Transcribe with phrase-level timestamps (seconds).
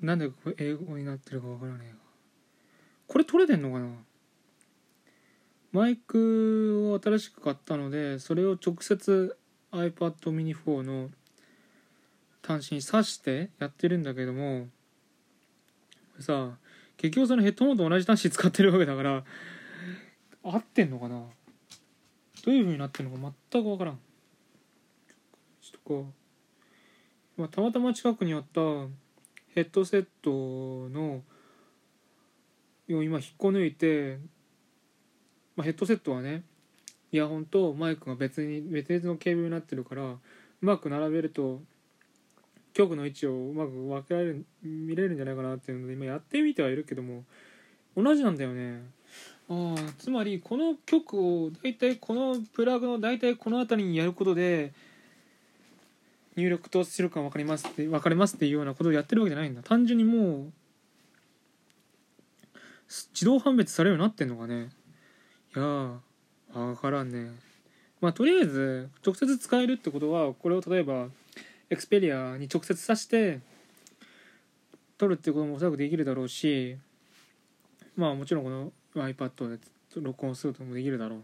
[0.00, 1.96] なんで英語になってるかわからねえが。
[3.06, 3.88] これ取れてんのかな？
[5.72, 9.36] マイクを新しく買ったのでそれを直接
[9.72, 11.10] iPad mini 4の
[12.42, 14.66] 端子に挿してやってるんだけども
[16.12, 16.50] これさ
[16.96, 19.22] 結局そのヘッドホンと同じ端子使ってるわけだから
[20.42, 21.22] 合ってんのかな？
[22.44, 23.98] どういう風になってんのか全く分からん。
[25.60, 26.10] ちょっとか、
[27.36, 28.60] まあ、たまたま近くにあった
[29.54, 30.30] ヘッドセット
[30.90, 31.22] の
[32.94, 34.18] を今引っこ抜いて、
[35.56, 36.42] まあ、ヘッドセットはね
[37.12, 40.18] イヤホンとマイクが別に別々のケーブルになってるからう
[40.60, 41.60] まく並べると
[42.72, 47.24] 局の位置をうまく分けられる見れるんじゃないかなっていうので今やってみてはいるけども
[47.96, 48.82] 同じなんだよね。
[49.48, 54.72] ああつまりこの曲を大体このプラグの大体この辺りにやることで
[56.36, 59.62] 入力と出力が分かりますって分かりますっていうようなことをやってるわけじゃないんだ。
[59.62, 60.52] 単純にもう
[62.88, 64.70] 自動判別されるようになってんのかね。
[65.54, 65.98] いやー
[66.52, 67.30] 分からんね。
[68.00, 71.08] まあとりあえず直接使えるってことはこれを例えば
[71.68, 73.40] エクスペリアに直接挿して
[74.98, 76.76] 撮るってこともおそらくできるだろうし
[77.96, 79.58] まあもちろんこの iPad で
[79.96, 81.22] 録音することもできるだろう。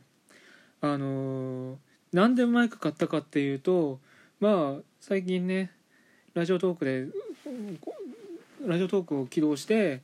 [0.83, 1.77] あのー
[2.13, 3.99] なんでマイク買ったかっていうと
[4.39, 5.71] まあ最近ね
[6.35, 7.07] ラジオトークで
[8.67, 10.03] ラジオトークを起動して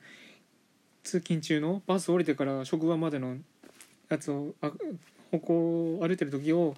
[1.03, 3.35] 通勤中のバス降りてから職場までの
[4.09, 4.71] やつをあ
[5.33, 6.77] 歩行歩いてる時を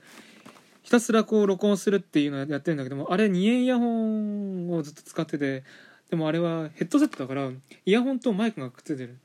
[0.83, 5.63] ひたすらこう録音するっていうのをやってるんだけどもあれ2円イヤホンをずっと使ってて
[6.09, 7.51] でもあれはヘッドセットだから
[7.85, 9.19] イヤホンとマイクがくっついてる。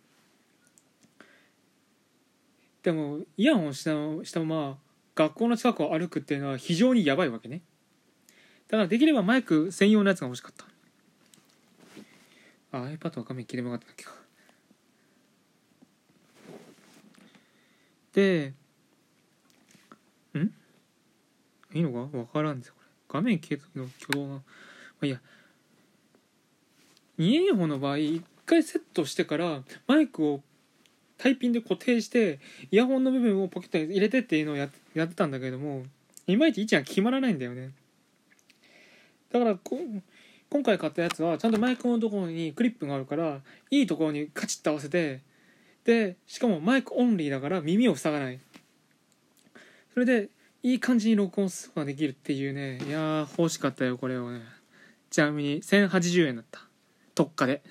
[2.83, 3.91] でもイヤホンした
[4.25, 4.77] したまま
[5.15, 7.61] 学校の近くを歩くっていうのは非常にやばいわけね。
[8.69, 10.65] だからできればマイク専用のやつが欲しかった。
[12.71, 14.11] あ iPad の画面切ればよかったっけか。
[18.13, 18.53] で
[20.35, 20.39] ん？
[21.73, 22.17] いいのか？
[22.17, 23.21] わからんですよこれ。
[23.21, 24.35] 画面消えた時の挙動が。
[24.35, 24.41] ま
[25.01, 25.19] あいいや。
[27.17, 30.41] 2円イヤホンの場合一回セットしてからマイクを
[31.17, 32.39] タイピンで固定して
[32.71, 35.83] イヤホンの部分をポケットに入れてっていうのをややってたんだけども
[36.27, 37.71] いまいち位置が決まらないんだよね。
[39.31, 39.57] だから
[40.49, 45.21] 今回買ったやつはちゃんとマイクのところにクリップがあるからいいところにカチッと合わせて
[45.85, 48.39] でしかもマイクオンリーだから耳を塞がない。
[49.93, 50.29] それで
[50.61, 52.77] いい感じに録音することができるっていうね。
[52.85, 54.41] いやー欲しかったよこれをね。
[55.09, 56.61] ちなみに1080円だった。
[57.15, 57.61] 特価で。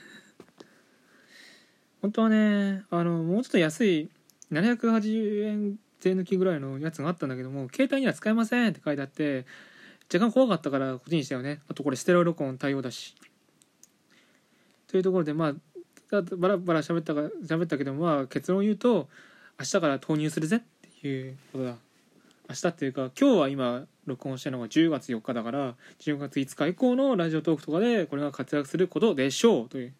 [2.00, 4.08] 本当はねあのもうちょっと安い
[4.52, 9.46] 780円税抜きぐらいのやつがあったんだけども携帯には使えませんって書いてあって
[10.12, 11.60] 若干怖かったからこっちにしたよね。
[11.68, 13.14] あとこれステレオ録音対応だし。
[14.86, 15.54] というところでまあ
[16.36, 19.08] バラバラ喋ったか喋ったけどまあ結論言うと
[19.60, 20.60] 明日から投入するぜっ
[21.00, 21.74] ていうことだ。
[22.48, 29.94] 明日っていうか今日は今録音してるのが10月4日だから10月5日以降のラジオトークとかでこれが活躍することでしょうという。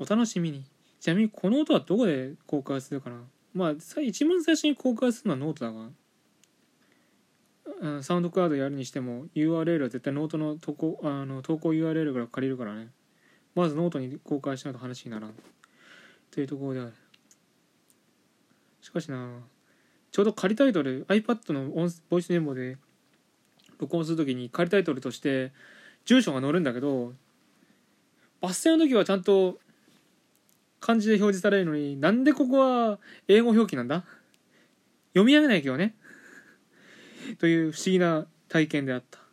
[0.00, 0.64] お楽しみに。
[0.98, 3.16] ちなみにこの音はどこで公開するかな。
[3.54, 5.90] まあ一番最初に公開するのはノートだが。
[7.84, 12.88] うんサウンドクラウドやるにしても URL は絶対ノートの投稿あの投稿 URL から借りるからね。
[13.54, 15.34] まずノートに公開しないと話にならん。
[16.30, 16.94] というところである。
[18.80, 19.28] しかしな
[20.10, 22.78] ちょうど仮タイトル iPad のボイスメモで
[23.78, 25.52] 録音するときに仮タイトルとして
[26.06, 27.12] 住所が載るんだけど
[28.40, 29.58] バス停の時はちゃんと
[30.80, 34.04] 漢字で表示されるのになんでここは英語表記なんだ？
[35.12, 35.94] 読み上げないけどね。
[37.38, 39.23] という不思議な体験であった。